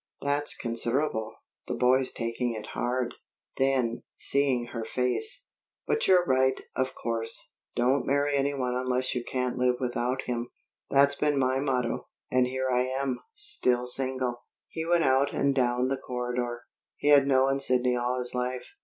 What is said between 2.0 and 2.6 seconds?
taking